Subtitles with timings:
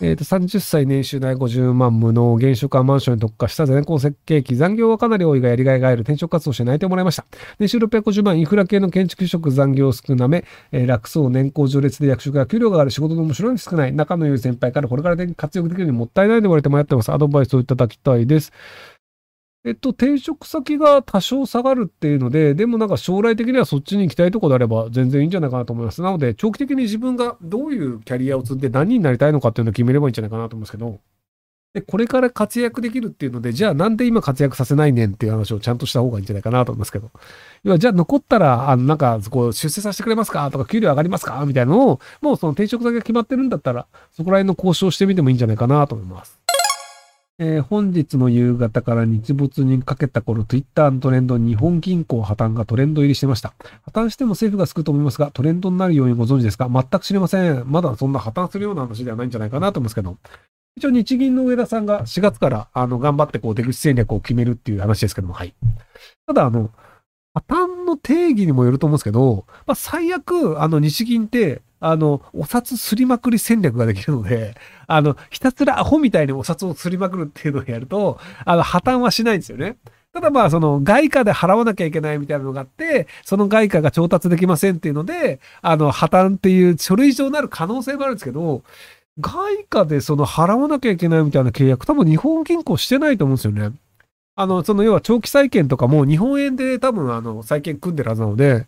[0.00, 7.24] えっ、と、30歳年収内50万無能、現職はマンションに特化した全校設計機、残業はかなり多いがやりがいがある転職活動して内定もらいました。
[7.60, 17.12] 年収650万、インフラ系の建築職残業少なめ、えー楽そう、年功序列で役職や給料がある仕事の面白いの少ない、仲の良い先輩からこれから活躍できるにもったいないと言われて迷ってます。
[17.12, 18.52] アドバイスをいただきたいです。
[19.66, 26.02] えっと、転職先が多少下がるっていうので、でもなんか将来的にはそっちに行きたいとこであれば全然いいんじゃないかなと思います。
[26.02, 31.00] なので、長期的に自分がどういうキャリアを積んで何になりたいのかっていうのを決めればいいんじゃないかなと思うんですけど、
[31.72, 37.10] で、これから活躍できるっていうので、じゃあなんで今活躍させないねんっていう話をちゃんとした方がいいんじゃないかなと思いますけど。
[37.62, 40.48] 要は、じゃあ残ったら、あの、なんか、こう、出世させてくれますか？
[40.50, 41.42] とか、給料上がりますか？
[41.46, 46.43] みたいなのを、もうその転職先が決まってるんだったら、そこら辺の交渉してみてもいいんじゃないかなと思います。
[47.40, 53.54] えー本日の夕方から日没にかけた頃、Twitter のトレンド、日本銀行破綻がトレンド入りしてました。
[53.82, 56.68] 破綻しても政府が救うと思いますが、トレンドになるようにご存知ですか？
[56.72, 57.64] 全く知りません。
[57.66, 60.16] まだそんな破綻するような話ではないんじゃないかなと思いますけど。
[60.76, 65.54] 一応日銀の上田さんが4月からあの頑張ってこう出口戦略を決めるっていう話ですけども、はい。
[66.26, 66.70] ただあの、
[67.32, 79.76] 破綻の定義にもよると思うんですけど、まあ、最悪、あの日銀って、あの、お札すりまくり戦略ができるので、あの、ひたすらアホみたいにお札をすりまくるっていうのをやると、あの、破綻はしないんですよね。
[80.14, 88.62] ただまあ、その、外貨で払わなきゃいけないみたいなのがあって、その外貨が調達できませんっていうので、あの、破綻っていう書類上になる可能性もあるんですけど、
[89.20, 93.76] 外貨でその払わなきゃいけないみたいな契約、多分日本銀行してないと思うんですよね。
[94.36, 98.64] あの、その要は長期債券とかも日本円で多分あの、債券組んでるはずなので、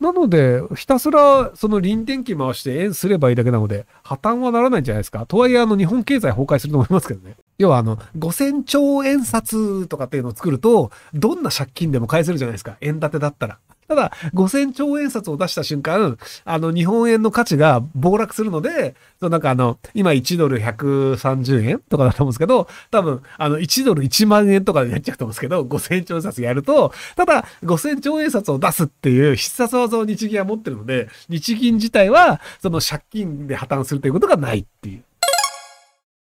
[0.00, 5.26] なので、ひたすらその臨転機回して円すればいいだけなので、破綻はならないんじゃないですか。
[5.26, 7.36] とはいえ、あの、日本経済崩壊すると思いますけどね。
[7.58, 12.76] 要は、あの、五千兆円札とかっていうのを作ると、どんな借金でも返せるじゃないですか。
[12.80, 13.58] 円建てだったら。
[13.88, 35.07] ただ、5000兆円札を出した瞬間、あの、日本円の価値が暴落するので、そなんかあの、今1ドル130円とかだと思うんですけど、多分、あの、1ドル1万円とかでやっちゃうと思うんですけど、5000兆円札やると、ただ、5000兆円札を出すっていう必殺技を日銀は持ってるので、日銀自体は、その借金で破綻するということがないっていう。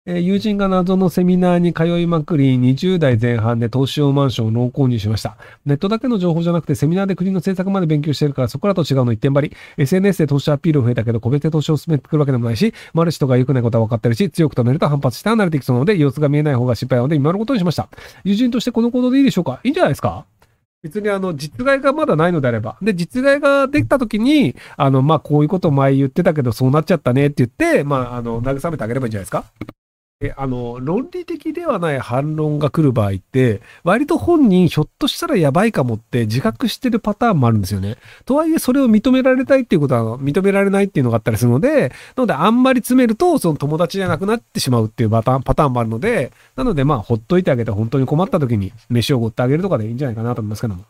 [0.06, 5.38] えー友人が謎のセミナーに通いまくり、20代前半で投資用マンションをノー購入しました。
[5.65, 9.56] ネットだけの情報じゃなくて、セミナーで国の政策まで勉強してるから、そこらと違うの一点張り。
[9.78, 17.88] SNS で投資アピール増えたけど、個別で投資を進めてくるわけでもないし、マルチとか良くないことは分かってるし、強く止めると反発して離れてきそうなので、様子が見えない方が失敗なので、今のことにしました。
[18.25, 19.60] 友人としてこの行動でいいでしょうか？
[19.64, 20.26] いいんじゃないですか？
[20.82, 22.76] 別にあの、実害がまだないのであれば。
[22.82, 29.44] で、実害ができた時に、あの、ま、こういうこと前言ってたけど、そうなっちゃったねって言って、まあ、あの、慰めてあげればいいんじゃないですか？
[30.20, 37.97] え、あの、論理的ではない反論が来る場合って、割と本人ひょっとしたらやばいかもって自覚してるパターンもあるんですよね。
[38.25, 50.84] とはいえ、それを認められたいっていうことは認められないっていうのがあったりするので、なのであんまり詰めると、その友達じゃなくなってしまうっていうパターン、パターンもあるので、なのでまあ、ほっといてあげて本当に困った時に飯をおごってあげるとかでいいんじゃないかなと思いますけども。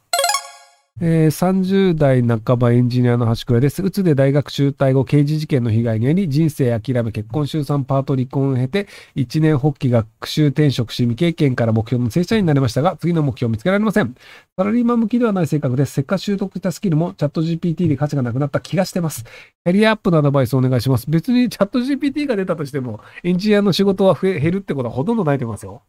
[1.00, 3.82] えー30代半ばエンジニアの端くらいです。
[3.82, 14.14] うつで大学中退後、刑事事件の被害により、人生諦め、結婚、出産、パート、離婚を経て、一年発起、学習、転職し、未経験から目標の正社員になりましたが、次の目標を見つけられません。
[14.56, 15.94] サラリーマン向きではない性格です。
[15.94, 19.24] せっかく習得したスキルも、チャット GPT で価値がなくなった気がしてます。
[19.24, 21.10] キャリアアップのアドバイスをお願いします。
[21.10, 25.82] 別にチャット GPT が出たとしても、エンジニアの仕事は減るってことはほとんどないと思いますよ。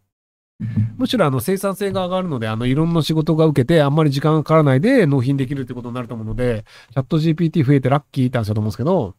[0.98, 9.16] むしろあの生産性が上がるので、あのいろんな仕事が受けて、あんまり時間がかからないで納品できるってことになると思うので、チャット GPT 増えてラッキーって話だと思うんですけど、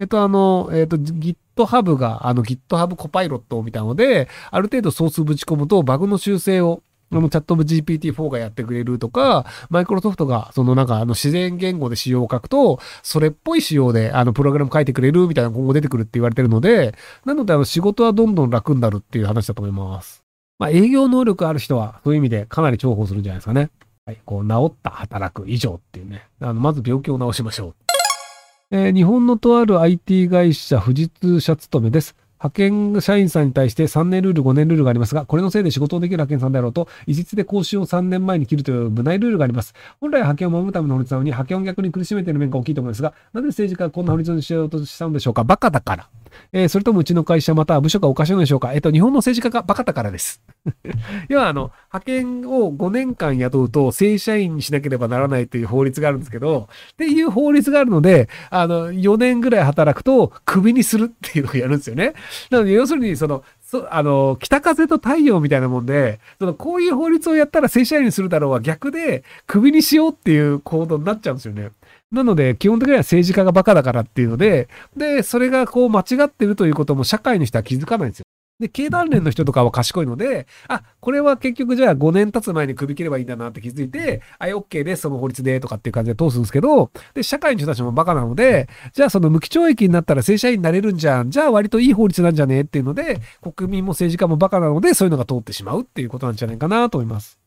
[0.00, 16.94] えっと、あの、えっと、GitHub が、あの GitHub コパイロットみたいなので、ある程度ソースぶち込むとバグの修正を、あのチャット GPT-4 がやってくれるとか、マイクロソフトが、そのなんか、あの自然言語で仕様を書くと、それっぽい仕様で、あの、プログラム書いてくれるみたいな今後出てくるって言われてるので、
[17.24, 20.23] なので、あの、仕事はどんどん楽になるっていう話だと思います。
[20.58, 23.70] まあ、営業能力ある人は、そういう意味でかなり重宝するんじゃないですかね。
[24.06, 24.18] はい。
[24.24, 26.26] こう、治った働く以上っていうね。
[26.40, 27.74] あの、まず病気を治しましょう。
[28.70, 32.16] えー日本のとある IT 会社富士通社勤めです。
[32.38, 39.74] 派遣社員さんに対して3年ルール、5年ルールがありますが、これのせいで仕事をできる派遣さんであろうと、異実で講習を3年前に切るという無内ルールがあります。
[40.00, 46.08] 本来派遣を守るための法律なのに、派遣を逆に苦しめている面が大きいと思いますが、なぜ政治家がこんな法律にしようとしたのでしょうかバカだから。
[46.52, 48.72] えーそれともうちの会社また部署がおかしいのでしょうか？
[48.72, 50.42] えっ、と、日本の政治家がバカだからです。
[51.28, 62.14] 要は、あの、派遣を5年間雇うと正社員にしなければならないという法律があるんですけど、っていう法律があるので、あの、4年ぐらい働くと、クビにするっていうのをやるんですよね。
[62.50, 63.44] なので、要するに、その、
[63.74, 71.70] そあの、北風と太陽みたいなもんで、その、こういう法律をやったら正社員にするだろうは逆で、クビにしようっていう行動になっちゃうんですよね。
[72.12, 78.23] なので、基本的には政治家がバカだからっていうので、で、それがこう間違ってるということも社会の人は気づかないんですよ。
[78.64, 91.30] で、経団連の人とかは賢いので、あ、これは結局じゃあ5年経つ前に首切ればいいんだなって気づいて、あ、OK です、その法律でとかっていう感じで通すんですけど、で、社会の人たちもバカなので、じゃあその無期懲役になったら正社員になれるんじゃん。
[91.30, 97.43] じゃあ割といい法律なんじゃねっていうので、国民も政治家もバカなので、そういうのが通ってしまうっていうことなんじゃないかなと思います。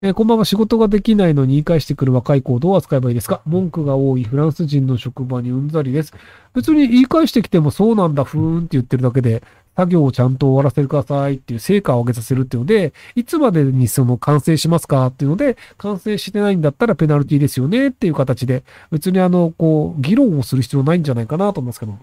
[0.00, 0.44] えー、こんばんは。
[0.44, 3.40] 仕事ができないのに言い返してくる若い子をどう扱えばいいですか？
[3.46, 6.12] 文句が多いフランス人の職場にうんざりです。
[6.54, 9.42] 別に言い返してきてもそうなんだ、ふーんって言ってるだけで、
[9.76, 18.62] 作業をちゃんと終わらせてくださいっていう成果を上げさせるっていうので、いつまでにその完成しますかっていうので、完成してないんだったらペナルティですよねっていう形で、
[18.92, 21.98] 別にあの、こう、議論をする必要ないんじゃないかなと思いますけど。